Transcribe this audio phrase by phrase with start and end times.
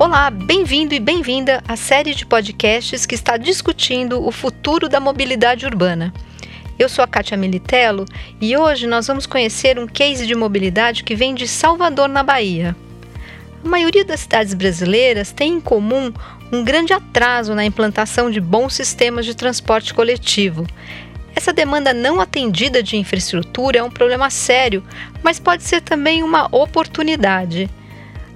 [0.00, 5.66] Olá, bem-vindo e bem-vinda à série de podcasts que está discutindo o futuro da mobilidade
[5.66, 6.10] urbana.
[6.78, 8.06] Eu sou a Kátia Militello
[8.40, 12.74] e hoje nós vamos conhecer um case de mobilidade que vem de Salvador, na Bahia.
[13.62, 16.10] A maioria das cidades brasileiras tem em comum
[16.50, 20.66] um grande atraso na implantação de bons sistemas de transporte coletivo.
[21.36, 24.82] Essa demanda não atendida de infraestrutura é um problema sério,
[25.22, 27.68] mas pode ser também uma oportunidade.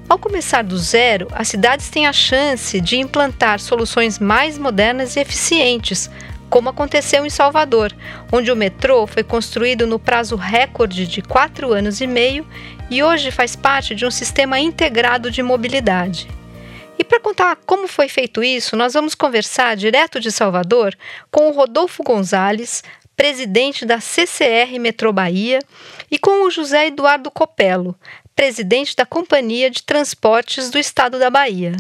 [0.06, 5.20] Ao começar do zero, as cidades têm a chance de implantar soluções mais modernas e
[5.20, 6.10] eficientes,
[6.50, 7.90] como aconteceu em Salvador,
[8.30, 12.46] onde o metrô foi construído no prazo recorde de quatro anos e meio
[12.90, 16.28] e hoje faz parte de um sistema integrado de mobilidade.
[16.98, 20.94] E para contar como foi feito isso, nós vamos conversar direto de Salvador
[21.30, 22.84] com o Rodolfo Gonzalez,
[23.16, 25.60] presidente da CCR Metrô Bahia,
[26.10, 27.96] e com o José Eduardo Copelo,
[28.34, 31.74] presidente da Companhia de Transportes do Estado da Bahia.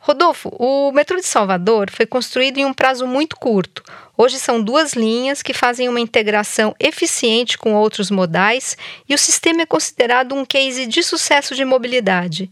[0.00, 3.82] Rodolfo, o metrô de Salvador foi construído em um prazo muito curto.
[4.16, 8.76] Hoje são duas linhas que fazem uma integração eficiente com outros modais
[9.08, 12.50] e o sistema é considerado um case de sucesso de mobilidade.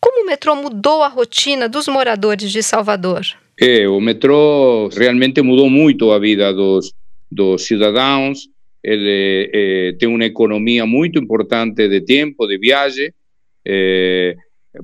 [0.00, 3.22] Como o metrô mudou a rotina dos moradores de Salvador?
[3.58, 6.92] É, o metrô realmente mudou muito a vida dos,
[7.30, 8.48] dos cidadãos.
[8.82, 13.12] el, eh, eh tem uma economia importante de tempo, de viagem,
[13.64, 14.36] eh,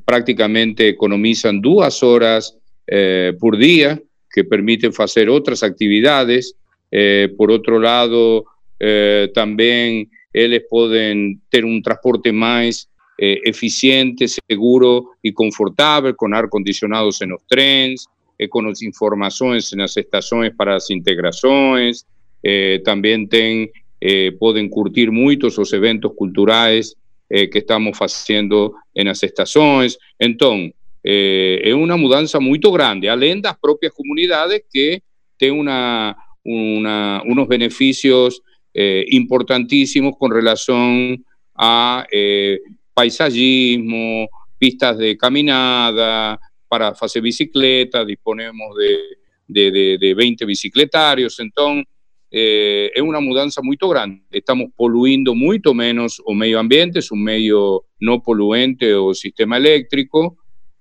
[0.04, 2.54] praticamente economizam duas horas
[2.86, 6.54] eh, por dia, que permitem fazer outras atividades.
[6.92, 8.44] Eh, por outro lado,
[8.78, 12.86] eh, também eles podem ter um transporte mais
[13.18, 18.04] eficiente, seguro e confortável, com ar condicionados nos trens,
[18.50, 22.04] com as informações nas estações para as integrações.
[22.48, 24.32] Eh, también ten eh,
[24.70, 26.94] curtir muitos os eventos culturais
[27.28, 29.96] eh, que estamos fazendo nas estações.
[30.20, 30.70] Então,
[31.08, 35.00] eh, é uma mudança muito grande, além das próprias comunidades que
[35.38, 38.40] têm uma, uma, uns benefícios
[38.74, 41.16] eh, importantíssimos com relação
[41.56, 42.58] a eh,
[42.92, 49.18] paisagismo, pistas de caminhada, para fazer bicicleta, disponemos de,
[49.48, 51.84] de, de, de 20 bicicletarios, então
[52.32, 54.22] eh, é uma mudança muito grande.
[54.32, 60.36] Estamos poluindo muito menos o meio ambiente, é um meio não poluente o sistema elétrico,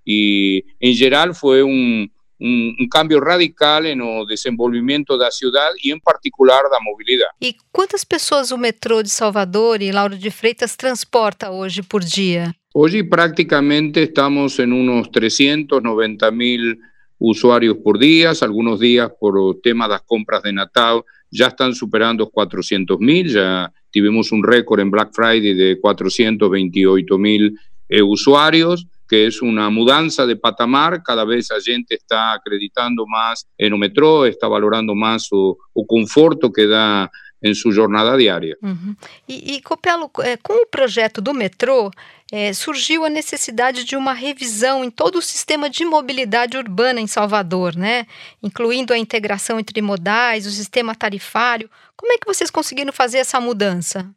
[0.06, 2.08] e em geral foi um,
[2.40, 6.80] un, un, cambio radical en el desenvolvimiento de la ciudad y en particular de la
[6.84, 7.28] movilidad.
[7.40, 12.56] ¿Y cuántas personas el metrô de Salvador y Lauro de Freitas transporta hoy por día?
[12.74, 16.78] Hoy prácticamente estamos en unos 390 mil
[17.18, 21.04] usuarios por día, algunos días por temas de las compras de Natal
[21.36, 27.58] ya están superando 400 mil, ya tuvimos un récord en Black Friday de 428 mil
[27.90, 33.48] eh, usuarios, que es una mudanza de patamar, cada vez la gente está acreditando más
[33.58, 37.12] en el metro, está valorando más o, o conforto que da
[37.44, 38.58] em sua jornada diária.
[38.62, 38.96] Uhum.
[39.28, 41.92] E, e Copelo, é, com o projeto do metrô,
[42.32, 47.08] é, surgiu a necessidade de uma revisão em todo o sistema de mobilidade urbana em
[47.08, 48.08] Salvador, né?
[48.42, 51.70] Incluindo a integração entre modais, o sistema tarifário.
[51.96, 54.10] Como é que vocês conseguiram fazer essa mudança?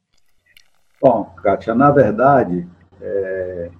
[1.00, 2.66] Bom, Kátia, na verdade,
[3.00, 3.70] é,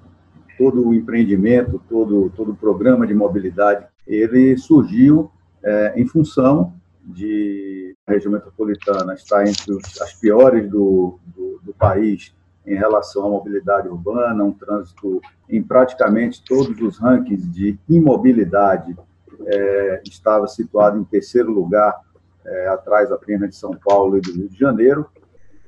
[0.59, 5.31] todo o empreendimento, todo, todo o programa de mobilidade, ele surgiu
[5.65, 12.35] é, em função de região metropolitana está entre os, as piores do, do, do, país
[12.67, 18.97] em relação à mobilidade urbana, um trânsito em praticamente todos os rankings de imobilidade
[19.47, 21.95] é, estava situado em terceiro lugar,
[22.45, 25.07] é, atrás apenas de São Paulo e do Rio de Janeiro,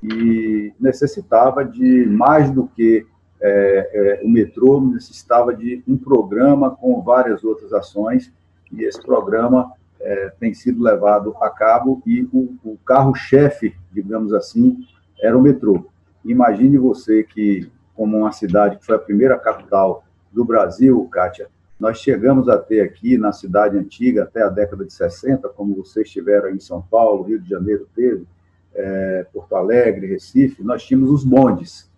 [0.03, 3.05] e necessitava de mais do que
[3.39, 8.31] é, é o metrô, necessitava de um programa com várias outras ações,
[8.71, 9.71] e esse programa
[10.03, 14.85] é, tem sido levado a cabo e o, o carro-chefe, digamos assim,
[15.21, 15.85] era o metrô.
[16.25, 21.47] Imagine você que, como uma cidade que foi a primeira capital do Brasil, Kátia,
[21.79, 26.09] nós chegamos a ter aqui na cidade antiga, até a década de 60, como vocês
[26.09, 28.25] tiveram em São Paulo, Rio de Janeiro teve,
[28.73, 31.89] é, Porto Alegre, Recife, nós tínhamos os bondes.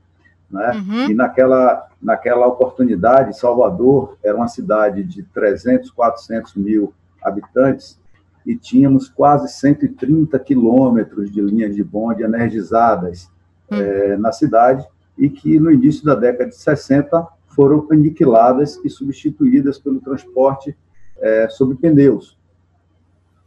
[0.49, 0.71] Né?
[0.71, 1.11] Uhum.
[1.11, 6.93] E naquela, naquela oportunidade, Salvador era uma cidade de 300, 400 mil
[7.23, 7.99] habitantes
[8.45, 13.29] e tínhamos quase 130 quilômetros de linhas de bonde energizadas
[13.71, 13.77] hum.
[13.77, 14.85] é, na cidade
[15.17, 20.75] e que no início da década de 60 foram aniquiladas e substituídas pelo transporte
[21.19, 22.37] é, sobre pneus.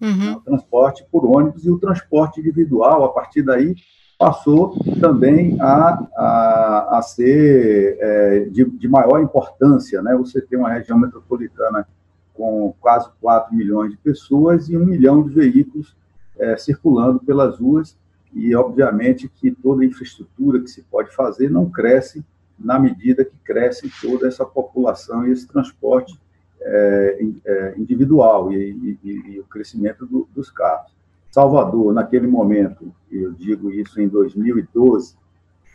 [0.00, 0.34] Uhum.
[0.34, 3.74] O transporte por ônibus e o transporte individual, a partir daí,
[4.18, 10.00] passou também a, a, a ser é, de, de, maior importância.
[10.02, 10.14] Né?
[10.16, 11.86] Você tem uma região metropolitana
[12.36, 15.96] com quase 4 milhões de pessoas e um milhão de veículos
[16.38, 17.96] é, circulando pelas ruas,
[18.32, 22.24] e obviamente que toda a infraestrutura que se pode fazer não cresce
[22.58, 26.18] na medida que cresce toda essa população e esse transporte
[26.60, 30.92] é, é, individual e, e, e, o crescimento do, dos carros.
[31.30, 35.16] Salvador, naquele momento, eu digo isso em 2012,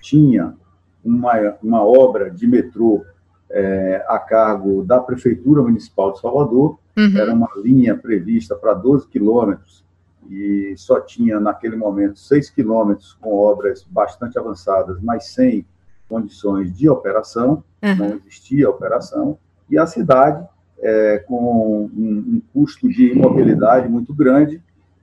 [0.02, 0.56] tinha
[1.04, 3.06] uma, uma obra de metrô
[3.52, 7.18] é, a cargo da Prefeitura Municipal de Salvador, uhum.
[7.18, 9.84] era uma linha prevista para 12 quilômetros
[10.30, 15.66] e só tinha, naquele momento, 6 quilômetros com obras bastante avançadas, mas sem
[16.08, 17.96] condições de operação, uhum.
[17.96, 19.38] não existia operação,
[19.70, 20.46] e a cidade,
[20.80, 24.62] é, com um, um custo de imobilidade muito grande,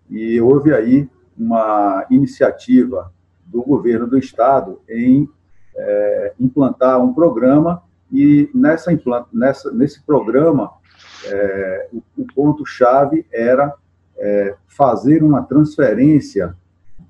[0.08, 3.12] e houve aí uma iniciativa
[3.46, 5.28] do governo do estado em
[5.76, 8.90] é, implantar um programa e nessa,
[9.32, 10.72] nessa nesse programa
[11.26, 13.74] é, o, o ponto-chave era
[14.16, 16.56] é, fazer uma transferência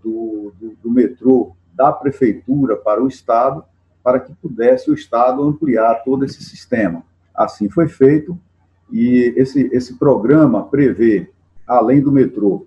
[0.02, 3.64] do, do, do, metrô da prefeitura para o estado
[4.02, 7.02] para que pudesse o estado ampliar todo esse sistema.
[7.34, 8.38] Assim foi feito
[8.90, 11.30] e esse, esse programa prevê,
[11.66, 12.66] além do metrô,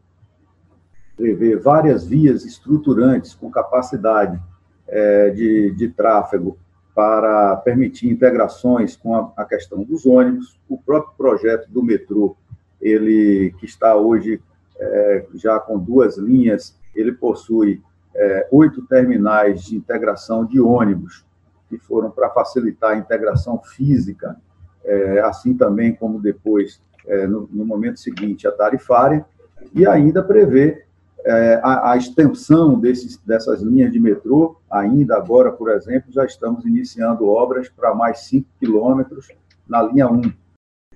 [1.18, 4.40] prevê várias vias estruturantes com capacidade
[4.88, 6.58] é, de, de tráfego
[7.02, 10.60] para permitir integrações com a, a, questão dos ônibus.
[10.70, 12.38] O próprio projeto do metrô,
[12.80, 14.40] ele que está hoje
[14.80, 17.82] é, já com duas linhas, ele possui
[18.14, 21.26] é, oito terminais de integração de ônibus
[21.68, 24.38] que foram para facilitar a integração física,
[24.86, 29.26] é, assim também como depois, é, no, no momento seguinte, a tarifária,
[29.74, 30.86] e ainda prevê
[31.24, 36.66] é, a, a, extensão desses, dessas linhas de metrô, ainda agora, por exemplo, já estamos
[36.66, 39.28] iniciando obras para mais 5 quilômetros
[39.68, 40.22] na linha 1.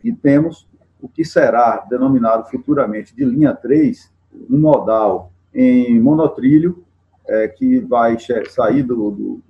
[0.04, 0.68] E temos
[1.02, 4.12] o que será denominado futuramente de linha 3,
[4.50, 6.84] um modal em monotrilho,
[7.28, 8.18] é, que vai
[8.50, 9.42] sair do, do,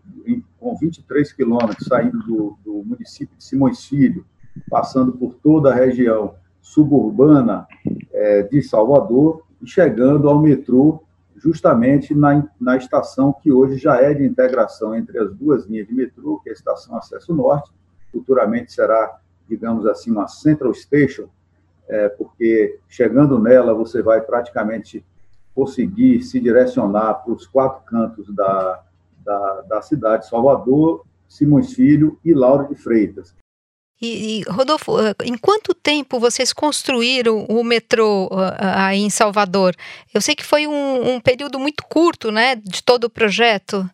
[0.59, 4.25] com 23 quilômetros, saindo do, do município de Simões Filho,
[4.69, 7.67] passando por toda a região suburbana
[8.11, 11.01] é, de Salvador, e chegando ao metrô
[11.35, 15.93] justamente na, na estação que hoje já é de integração entre as duas linhas de
[15.93, 17.71] metrô, que é a estação Acesso Norte,
[18.11, 21.27] futuramente será, digamos assim, uma Central Station,
[21.87, 25.05] é, porque chegando nela você vai praticamente
[25.53, 28.83] conseguir se direcionar para os quatro cantos da,
[29.23, 33.35] da, da cidade, Salvador, Simões Filho e Lauro de Freitas.
[34.01, 39.73] E, e, Rodolfo, eh, em quanto tempo vocês construíram o metrô uh, aí em Salvador?
[40.13, 43.89] Eu sei que foi um, um, período muito curto, né, de todo o projeto.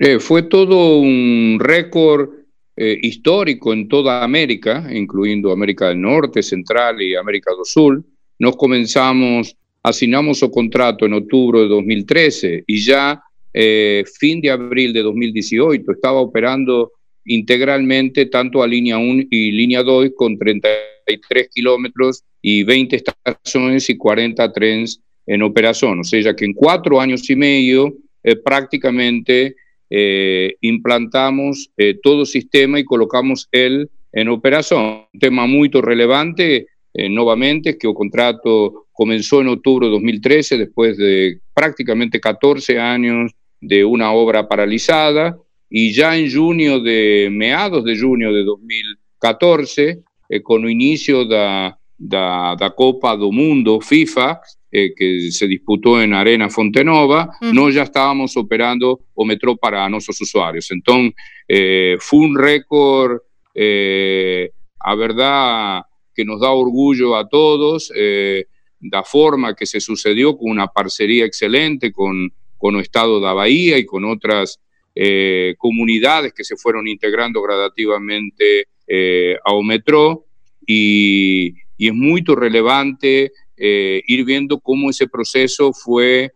[0.00, 2.32] É, foi todo um recorde
[2.78, 8.04] eh, histórico em toda a América, incluindo América do Norte, Central e América do Sul.
[8.38, 9.52] Nós começamos,
[9.82, 13.20] assinamos o contrato em outubro de 2013 e já
[13.52, 16.88] eh, fim de abril de 2018 estava operando
[17.28, 23.96] integralmente tanto a línea 1 y línea 2 con 33 kilómetros y 20 estaciones y
[23.96, 26.00] 40 trenes en operación.
[26.00, 27.94] O sea que en cuatro años y medio
[28.24, 29.56] eh, prácticamente
[29.90, 35.04] eh, implantamos eh, todo sistema y colocamos él en operación.
[35.12, 41.38] Un tema muy relevante, nuevamente, que el contrato comenzó en octubre de 2013, después de
[41.54, 45.38] prácticamente 14 años de una obra paralizada,
[45.70, 52.54] y ya en junio de meados de junio de 2014, eh, con inicio da, da,
[52.54, 57.52] da Copa do Mundo FIFA, eh, que se disputó en Arena Fontenova, uh -huh.
[57.52, 60.70] nós já estávamos operando o metrô para nossos usuários.
[60.70, 61.10] Então,
[61.48, 63.20] eh, foi um recorde,
[63.54, 65.84] eh, a verdade,
[66.14, 68.46] que nos dá orgulho a todos, eh,
[68.80, 73.78] da forma que se sucedió, com uma parceria excelente com, com o Estado da Bahia
[73.78, 74.58] e com outras
[75.00, 80.24] eh, comunidades que se fueron integrando gradativamente eh, a Ometro
[80.66, 86.32] y, es muy relevante eh, ir viendo cómo ese proceso fue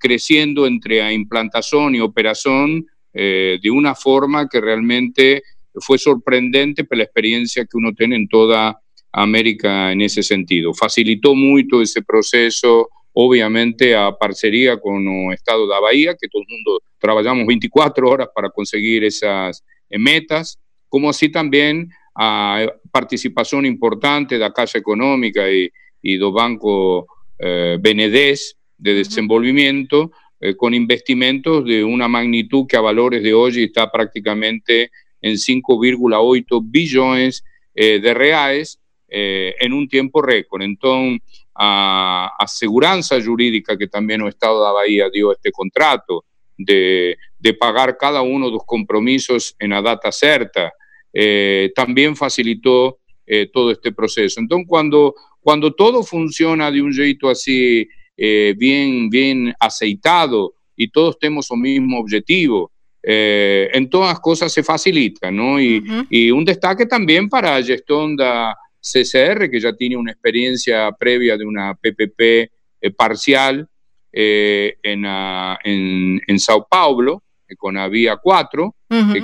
[0.00, 5.44] creciendo entre implantación y operación de una forma que realmente
[5.76, 8.80] fue sorprendente por la experiencia que uno tiene en toda
[9.12, 10.74] América en ese sentido.
[10.74, 16.82] Facilitó mucho ese proceso, obviamente a parceria con o Estado da Bahía que todo mundo
[17.00, 20.58] trabalhamos 24 horas para conseguir esas eh, metas,
[20.88, 27.06] como assim também a participación importante da Caixa Econômica e, y do Banco
[27.38, 33.90] eh, de Desenvolvimento, eh, com investimentos de una magnitud que a valores de hoy está
[33.90, 34.90] prácticamente
[35.22, 37.42] en 5,8 bilhões
[37.74, 40.66] eh, de reais em eh, um tempo recorde.
[40.66, 41.16] Então,
[41.58, 46.24] a, a segurança jurídica que también o Estado da Bahia deu este contrato,
[46.58, 50.72] de, de pagar cada um compromisos en na data certa,
[51.14, 54.40] eh, também facilitou eh, todo este proceso.
[54.40, 61.16] Então, cuando quando todo funciona de un jeito así eh, bem, bem aceitado, e todos
[61.18, 65.60] tenemos o mismo objetivo, eh, todas las cosas se facilitan, ¿no?
[65.60, 68.56] Y, y, un destaque también para la gestión da,
[68.92, 73.68] CCR, que ya tiene una experiencia previa de una PPP eh, parcial
[74.12, 77.22] en, en, Sao Paulo,
[77.58, 78.74] con la Vía 4,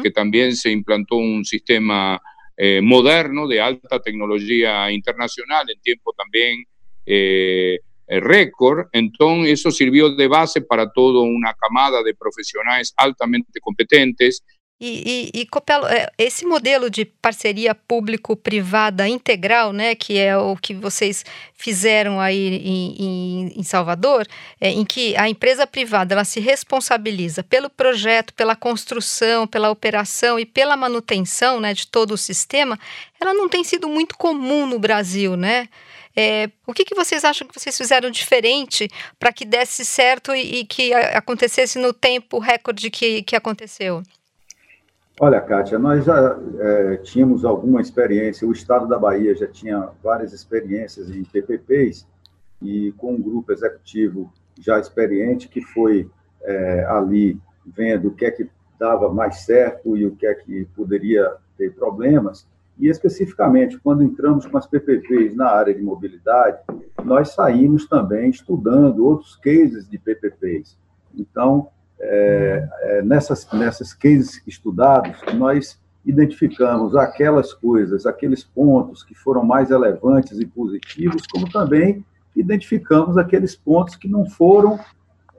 [0.03, 2.21] que también se implantó un sistema
[2.83, 6.67] moderno de alta tecnología internacional, en tiempo también
[8.15, 14.45] eh, récord, entonces eso sirvió de base para toda una camada de profissionais altamente competentes.
[14.85, 20.57] E, e, e Copelo, é, esse modelo de parceria público-privada integral, né, que é o
[20.57, 21.25] que vocês
[21.55, 24.27] fizeram aí em, em, em Salvador,
[24.61, 30.37] é, em que a empresa privada ela se responsabiliza pelo projeto, pela construção, pela operação
[30.37, 32.77] e pela manutenção né, de todo o sistema,
[33.21, 35.69] ela não tem sido muito comum no Brasil, né?
[36.17, 40.59] É, o que, que vocês acham que vocês fizeram diferente para que desse certo e,
[40.59, 44.03] e, que acontecesse no tempo recorde que, que aconteceu?
[45.21, 50.33] Olha, Kátia, nós já é, tínhamos alguma experiência, o Estado da Bahia já tinha várias
[50.33, 52.07] experiências em PPPs,
[52.63, 56.11] e com um grupo executivo já experiente, que foi
[56.43, 60.65] é, ali vendo o que é que dava mais certo e o que é que
[60.75, 62.47] poderia ter problemas,
[62.79, 66.59] e especificamente, quando entramos com as PPPs na área de mobilidade,
[67.05, 70.77] nós saímos também estudando outros cases de PPPs.
[71.15, 71.69] Então,
[72.03, 79.71] é, é, nessas, nessas cases estudados, nós identificamos aquelas coisas, aqueles pontos que foram mais
[79.71, 82.05] relevantes e positivos, como também
[82.35, 84.81] identificamos aqueles pontos que não foram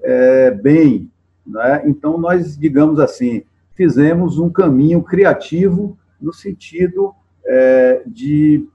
[0.01, 1.12] é, bem.
[1.46, 1.84] Né?
[1.86, 3.43] Então, nós, digamos assim,
[3.75, 7.13] fizemos um caminho criativo no sentido
[7.46, 8.65] é, de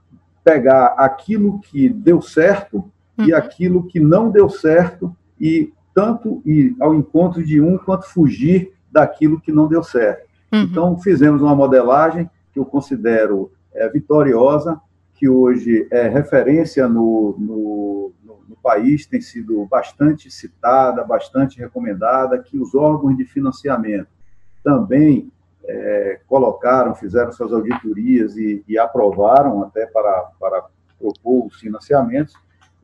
[0.45, 3.27] pegar aquilo que deu certo uhum.
[3.27, 8.73] e aquilo que não deu certo e tanto ir ao encontro de um quanto fugir
[8.89, 10.29] daquilo que não deu certo.
[10.53, 10.63] Uhum.
[10.63, 14.81] Então, fizemos uma modelagem que eu considero é, vitoriosa,
[15.17, 22.39] que hoje é referência no, no, no, no, país, tem sido bastante citada, bastante recomendada,
[22.39, 24.07] que os órgãos de financiamento
[24.63, 25.33] também
[25.65, 30.65] é, colocaram, fizeram suas auditorias e, e, aprovaram até para, para
[30.97, 32.35] propor os financiamentos,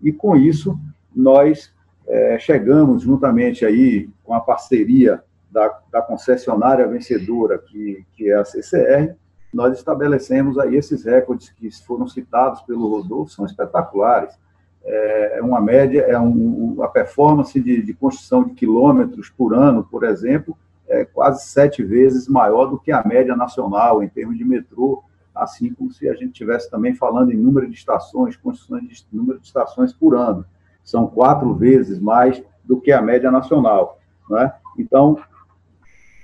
[0.02, 0.76] e com isso
[1.14, 1.72] nós
[2.06, 8.44] é, chegamos juntamente aí com a parceria da, da concessionária vencedora, que, que é a
[8.44, 9.14] CCR,
[9.52, 14.36] nós estabelecemos aí esses recordes que foram citados pelo Rodolfo, são espetaculares.
[14.84, 19.84] É, é uma média, é um, a performance de, de construção de quilômetros por ano,
[19.84, 20.58] por exemplo,
[20.88, 25.02] é quase sete vezes maior do que a média nacional em termos de metrô,
[25.34, 29.38] assim como se a gente estivesse também falando em número de estações, construção de número
[29.38, 30.44] de estações por ano.
[30.84, 33.98] São quatro vezes mais do que a média nacional.
[34.28, 34.52] Né?
[34.78, 35.18] Então,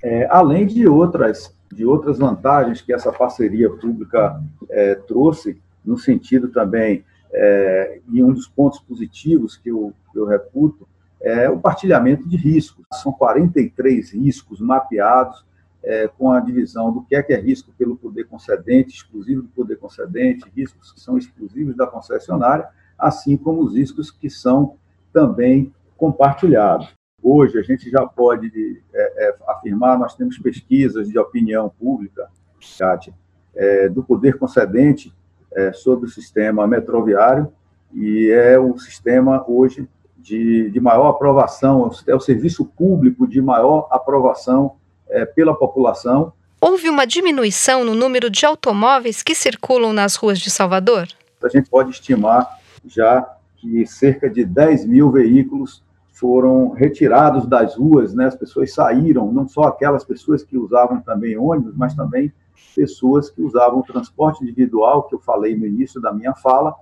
[0.03, 6.49] é, além de outras, de outras vantagens que essa parceria pública é, trouxe, no sentido
[6.49, 7.03] também,
[7.33, 10.87] é, e um dos pontos positivos que eu, eu reputo,
[11.21, 12.85] é o partilhamento de riscos.
[12.93, 15.45] São 43 riscos mapeados
[15.83, 19.47] é, com a divisão do que é que é risco pelo poder concedente, exclusivo do
[19.49, 22.67] poder concedente, riscos que são exclusivos da concessionária,
[23.01, 24.75] assim como os riscos que são
[25.11, 26.89] também compartilhados.
[27.21, 32.29] Hoje, a gente já pode é, é, afirmar, nós temos pesquisas de opinião pública,
[32.77, 33.13] Kátia,
[33.55, 35.13] é, do poder concedente
[35.53, 37.51] é, sobre o sistema metroviário,
[37.93, 43.87] e é o sistema hoje de, de maior aprovação, é o serviço público de maior
[43.91, 44.75] aprovação
[45.09, 46.31] é, pela população.
[46.59, 51.07] Houve uma diminuição no número de automóveis que circulam nas ruas de Salvador?
[51.43, 58.13] A gente pode estimar já que cerca de 10 mil veículos foram retirados das ruas,
[58.13, 58.25] né?
[58.25, 62.31] as pessoas saíram, não só aquelas pessoas que usavam também ônibus, mas também
[62.75, 66.75] pessoas que usavam transporte individual, que eu falei no início da minha fala,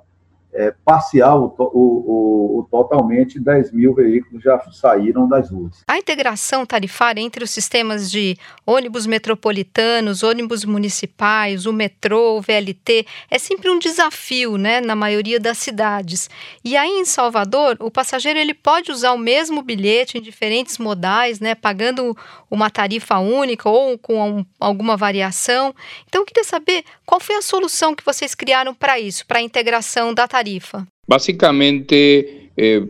[0.54, 5.84] é, parcial, o, o, o, totalmente 10 mil veículos já saíram das ruas.
[5.88, 13.06] A integração tarifária entre os sistemas de ônibus metropolitanos, ônibus municipais, o metrô, o VLT,
[13.30, 16.30] é sempre um desafio, né, na maioria das cidades.
[16.64, 21.40] E aí em Salvador, o passageiro ele pode usar o mesmo bilhete em diferentes modais,
[21.40, 22.18] né, pagando
[22.50, 25.76] uma tarifa única ou com alguma variação.
[26.08, 29.42] Então eu queria saber qual foi a solução que vocês criaram para isso, para a
[29.42, 30.88] integração da tarifa tarifa?
[31.08, 32.84] Básicamente, eh,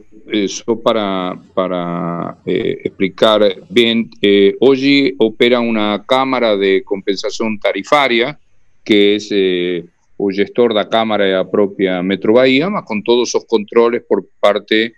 [0.49, 4.09] só para, para eh, explicar bem,
[4.59, 8.37] hoje opera uma Câmara de Compensação Tarifária,
[8.83, 9.83] que é
[10.17, 14.25] o gestor da Câmara é a própria Metro Bahia, mas com todos os controles por
[14.41, 14.93] parte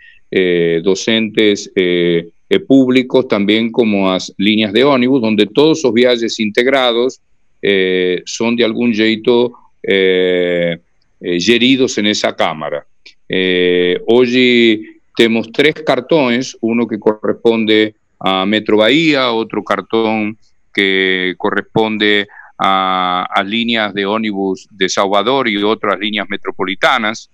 [0.84, 2.26] docentes eh,
[2.68, 7.20] públicos, também como as linhas de ônibus, onde todos os viajes integrados
[7.62, 9.54] eh, são de algum jeito
[9.84, 10.80] eh,
[11.20, 12.86] eh, en esa Cámara.
[13.28, 20.38] Eh, hoy tenemos tres cartones, uno que corresponde a Metro Bahía, otro cartón
[20.74, 22.28] que corresponde
[22.58, 27.30] a, líneas de ónibus de Salvador y otras líneas metropolitanas.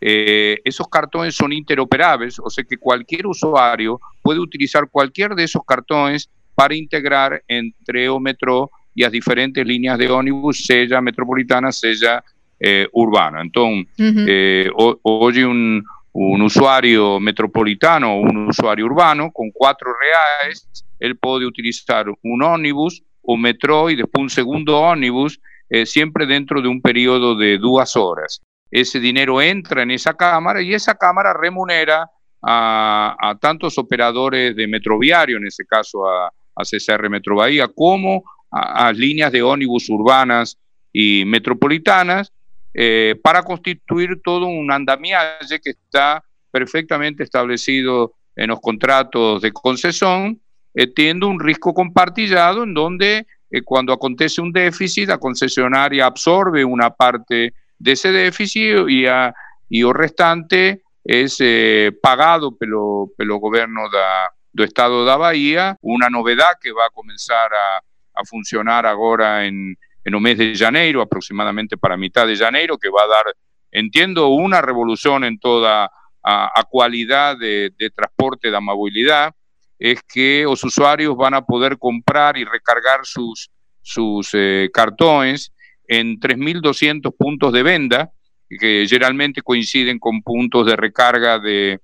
[0.00, 6.28] Esos cartones son interoperables, o sea que cualquier usuario puede utilizar cualquier de esos cartones
[6.54, 12.22] para integrar entre o metro y las diferentes líneas de ónibus, sea metropolitana, sea
[12.58, 13.40] eh, urbana.
[13.40, 20.68] Entonces, eh, hoy un, un, usuario metropolitano o un usuario urbano con cuatro reales,
[20.98, 26.60] él puede utilizar un ónibus, o metro y después un segundo ónibus, eh, siempre dentro
[26.60, 28.40] de un periodo de dos horas.
[28.70, 32.08] Ese dinero entra en esa cámara y esa cámara remunera
[32.42, 38.24] a, a tantos operadores de metroviario, en ese caso a, a CCR Metro Bahía, como
[38.50, 40.58] a, a líneas de ónibus urbanas
[40.92, 42.32] y metropolitanas,
[42.72, 50.40] eh, para constituir todo un andamiaje que está perfectamente establecido en los contratos de concesión,
[50.74, 56.64] eh, teniendo un riesgo compartillado en donde eh, cuando acontece un déficit, la concesionaria absorbe
[56.64, 59.34] una parte de ese déficit y, a,
[59.68, 66.08] y el restante es eh, pagado pelo, pelo gobierno da, do estado da Bahía, una
[66.08, 67.82] novedad que va a comenzar a,
[68.14, 72.88] a funcionar ahora en, en un mes de janeiro, aproximadamente para mitad de janeiro, que
[72.88, 73.24] va a dar,
[73.70, 75.90] entiendo, una revolución en toda
[76.22, 79.34] a, a cualidad de, de, transporte de movilidad,
[79.78, 85.52] es que los usuarios van a poder comprar y recargar sus, sus eh, cartones
[85.88, 88.10] en 3.200 puntos de venta,
[88.48, 91.80] que generalmente coinciden con puntos de recarga de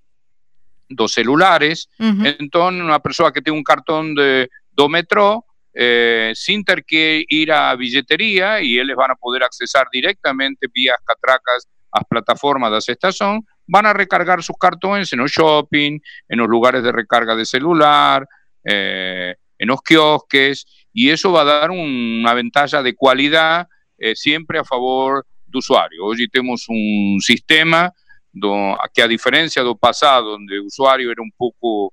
[0.88, 1.88] dos celulares.
[1.98, 2.36] Uh -huh.
[2.38, 5.44] Entonces, una persona que tiene un cartón de do metro
[5.78, 10.94] eh, sin tener que ir a billetería y ellos van a poder accesar directamente vía
[11.04, 16.38] catracas a las plataformas de estación, van a recargar sus cartones en los shopping, en
[16.38, 18.26] los lugares de recarga de celular,
[18.64, 24.16] eh, en los kiosques, y eso va a dar un, una ventaja de calidad eh,
[24.16, 26.06] siempre a favor del usuario.
[26.06, 27.92] Hoy tenemos un sistema
[28.32, 31.92] do, que a diferencia del pasado, donde el usuario era un poco...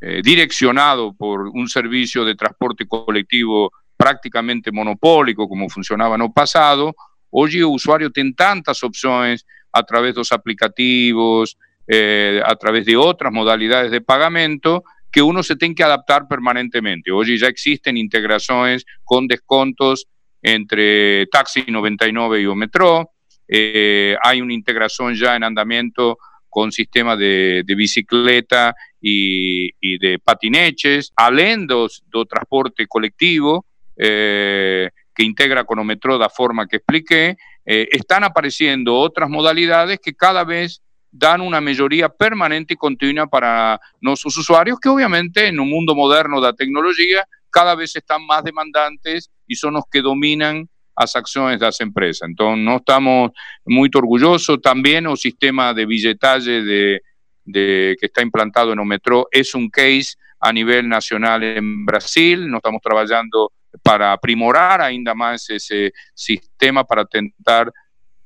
[0.00, 6.94] eh, direccionado por un servicio de transporte colectivo prácticamente monopólico, como funcionaba el pasado,
[7.30, 12.96] hoy el usuario tiene tantas opciones a través de los aplicativos, eh, a través de
[12.96, 17.10] otras modalidades de pagamento, que uno se tiene que adaptar permanentemente.
[17.10, 20.06] Hoy ya existen integraciones con descontos
[20.40, 23.10] entre Taxi 99 y o Metro,
[23.46, 30.18] eh, hay una integración ya en andamiento con sistema de, de bicicleta y, y, de
[30.18, 31.88] patineches, além do,
[32.28, 33.64] transporte colectivo,
[33.96, 37.36] eh, que integra metrô da forma que expliqué,
[37.66, 43.80] eh, están apareciendo otras modalidades que cada vez dan una mayoría permanente y continua para
[44.00, 49.30] nuestros usuarios, que obviamente en un mundo moderno de tecnología cada vez están más demandantes
[49.46, 52.28] y son los que dominan las acciones de las empresas.
[52.28, 53.32] Entonces, no estamos
[53.64, 54.60] muy orgullosos.
[54.62, 57.02] También el sistema de billetaje de,
[57.50, 62.48] de, que está implantado en el metro es un case a nivel nacional en Brasil.
[62.48, 67.72] No estamos trabajando para aprimorar ainda más ese sistema para tentar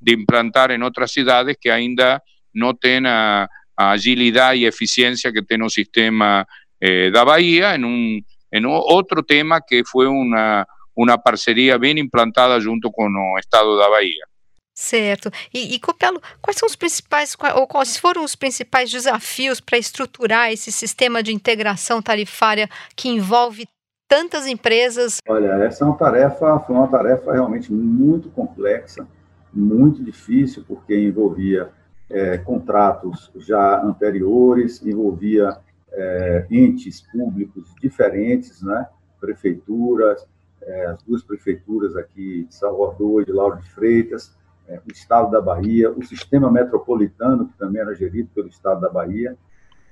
[0.01, 5.71] de implantar en otras ciudades que ainda no tengan agilidad y eficiencia que tiene el
[5.71, 6.47] sistema
[6.81, 12.61] eh, da Bahía en un en otro tema que fue una uma parceria bem implantada
[12.61, 14.27] junto com o Estado da Bahia.
[14.75, 15.31] Certo.
[15.53, 20.51] E, e Copelo, quais são os principais, ou quais foram os principais desafios para estruturar
[20.51, 23.69] esse sistema de integração tarifária que envolve
[24.09, 25.19] tantas empresas?
[25.29, 29.07] Olha, essa é uma tarefa, foi uma tarefa realmente muito complexa.
[29.53, 31.71] muito difícil, porque envolvia
[32.11, 35.57] é, contratos já anteriores, envolvia
[35.93, 38.89] é, entes públicos diferentes, né?
[39.21, 40.27] prefeituras,
[40.61, 44.37] é, as duas prefeituras aqui de Salvador e de Lauro de Freitas,
[44.69, 48.89] é, o Estado da Bahia, o sistema metropolitano, que também era gerido pelo Estado da
[48.89, 49.37] Bahia,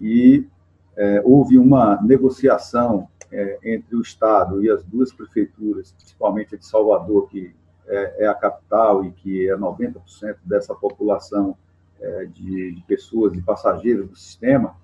[0.01, 0.47] e
[0.97, 6.67] é, houve uma negociação é, entre o Estado e as duas prefeituras, principalmente a de
[6.67, 7.55] Salvador, que
[7.87, 11.57] é, é a capital e que é 90% dessa população
[12.01, 14.77] é, de, de, pessoas, de passageiros do sistema,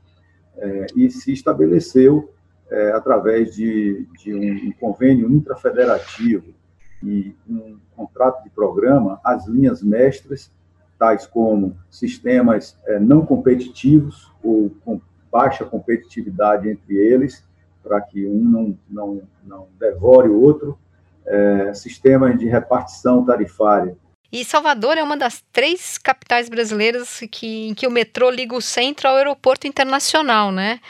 [0.57, 2.33] é, e se estabeleceu,
[2.70, 6.53] é, através de, de um, um convênio intrafederativo
[7.02, 10.50] e um contrato de programa, as linhas mestras,
[10.98, 17.44] tais como sistemas é, não competitivos ou com baixa competitividade entre eles,
[17.82, 20.78] para que um não, não, não devore o outro,
[21.26, 23.96] é, sistemas de repartição tarifária.
[24.30, 28.61] E Salvador é uma das três capitais brasileiras que, em que o metrô liga o
[28.61, 30.80] centro ao aeroporto internacional, né?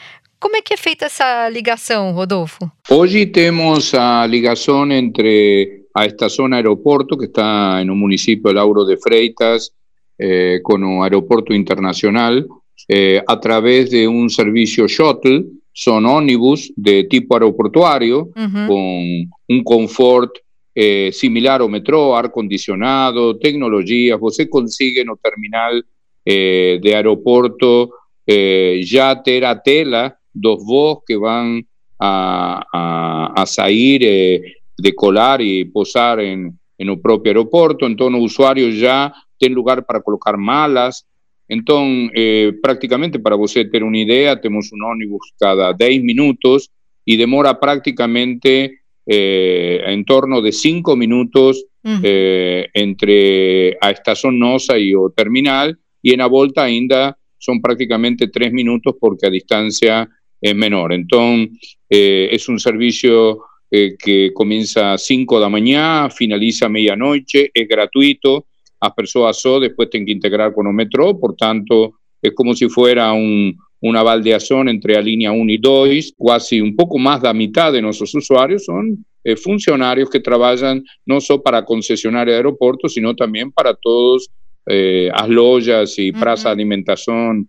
[0.40, 2.71] Como é que é feita essa ligação, Rodolfo?
[2.88, 8.85] Hoje temos a ligação entre a esta zona aeropuerto que está en un municipio, Lauro
[8.85, 9.72] de Freitas,
[10.18, 12.46] eh, con un aeropuerto internacional,
[12.88, 20.33] eh, a través de un servicio shuttle, son ómnibus de tipo aeroportuario, con un confort
[20.74, 25.85] eh, similar o metro, ar condicionado, tecnologías, você consigue no terminal
[26.24, 27.90] de aeropuerto
[28.27, 31.66] ya terá tela dos voos que van
[31.98, 39.12] a, a, a sair decolar e posar em, no próprio aeroporto, então o usuário já
[39.38, 41.05] tem lugar para colocar malas,
[41.49, 46.71] Entonces, eh, prácticamente, para você ter una idea, tenemos un ónibus cada 10 minutos
[47.05, 51.64] y demora prácticamente eh, en torno de 5 minutos
[52.03, 58.29] eh, entre a estación Nosa y o terminal, y en la volta ainda son prácticamente
[58.29, 60.07] 3 minutos porque a distancia
[60.38, 60.93] es menor.
[60.93, 67.69] Entonces, es un servicio eh, que comienza a 5 da mañá, finaliza a medianoche, es
[67.69, 68.47] gratuito,
[68.81, 72.69] as persoas só despois ten que integrar con o metrô, por tanto, é como se
[72.69, 77.35] fuera un, una baldeación entre a línea 1 e 2, quase un pouco máis da
[77.35, 83.15] mitad de nosos usuarios son eh, funcionarios que traballan non só para concesionar aeroportos, sino
[83.15, 84.31] tamén para todos
[84.67, 86.43] eh, as lojas e uh -huh.
[86.43, 87.47] de alimentación.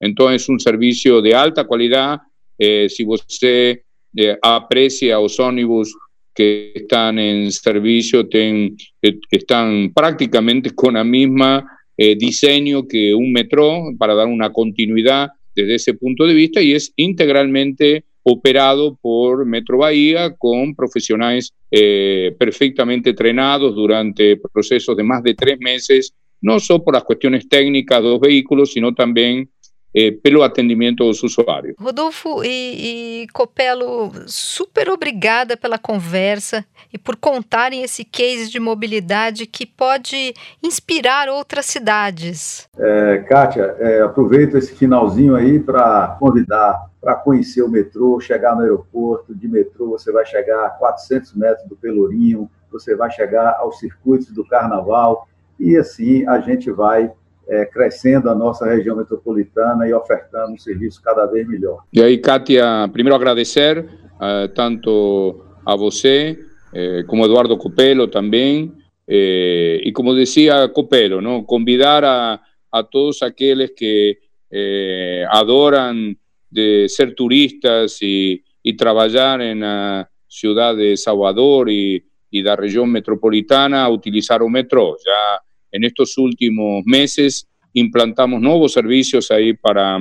[0.00, 2.20] Entón, é un servicio de alta qualidade,
[2.58, 3.85] eh, se você eh,
[4.16, 5.94] eh, aprecia os ônibus
[6.34, 11.64] que están en servicio ten, eh, están prácticamente con la misma
[11.96, 16.74] eh, diseño que un metro para dar una continuidad desde ese punto de vista y
[16.74, 25.22] es integralmente operado por Metro Bahía con profesionales eh, perfectamente entrenados durante procesos de más
[25.22, 29.48] de tres meses, no solo por las cuestiones técnicas de los vehículos, sino también
[29.96, 31.74] eh, pelo atendimento aos usuários.
[31.80, 39.46] Rodolfo e, e Copelo, super obrigada pela conversa e por contarem esse case de mobilidade
[39.46, 42.68] que pode inspirar outras cidades.
[42.78, 48.62] É, Kátia, é, aproveito esse finalzinho aí para convidar para conhecer o metrô, chegar no
[48.62, 53.78] aeroporto, de metrô você vai chegar a 400 metros do Pelourinho, você vai chegar aos
[53.78, 55.28] circuitos do Carnaval,
[55.58, 57.12] e assim a gente vai
[57.48, 61.84] é, crescendo a nossa região metropolitana e ofertando um serviço cada vez melhor.
[61.92, 66.38] E aí, Kátia, primeiro agradecer uh, tanto a você,
[66.72, 68.72] eh, como Eduardo Copelo também,
[69.08, 71.42] eh, e como dizia Copelo, não?
[71.42, 74.16] convidar a, a todos aqueles que
[74.52, 76.14] eh, adoram
[76.50, 83.82] de ser turistas e, e trabalhar na cidade de Salvador e, e da região metropolitana
[83.82, 84.96] a utilizar o metrô.
[85.04, 85.40] Já
[85.76, 89.98] en estos últimos meses implantamos nuevos servicios ahí para,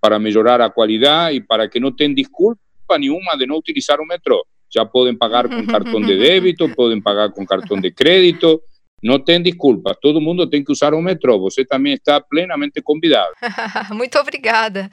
[0.00, 2.60] para mejorar la calidad y para que no tengan disculpa
[2.98, 4.44] ni una de no utilizar un metro.
[4.70, 8.62] Ya pueden pagar con cartón de débito, pueden pagar con cartón de crédito,
[9.02, 11.38] Não tem desculpas, todo mundo tem que usar o metrô.
[11.40, 13.32] Você também está plenamente convidado.
[13.94, 14.90] Muito obrigada.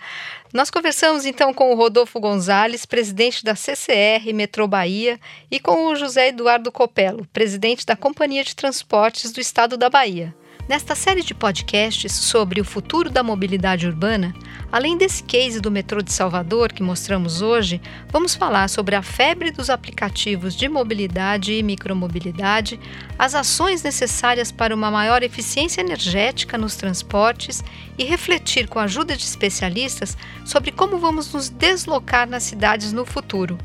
[0.54, 5.96] Nós conversamos então com o Rodolfo Gonzalez, presidente da CCR Metrô Bahia, e com o
[5.96, 10.34] José Eduardo Copelo, presidente da Companhia de Transportes do Estado da Bahia.
[10.68, 14.34] Nesta série de podcasts sobre o futuro da mobilidade urbana,
[14.72, 19.52] além desse case do metrô de Salvador que mostramos hoje, vamos falar sobre a febre
[19.52, 22.80] dos aplicativos de mobilidade e micromobilidade,
[23.18, 27.64] as ações necessárias para uma maior eficiência energética nos transportes
[27.96, 33.06] e refletir com a ajuda de especialistas sobre como vamos nos deslocar nas cidades no
[33.06, 33.56] futuro.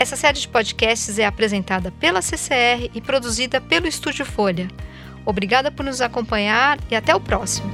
[0.00, 4.66] Essa série de podcasts é apresentada pela CCR e produzida pelo Estúdio Folha.
[5.24, 7.70] Obrigada por nos acompanhar e até o próximo.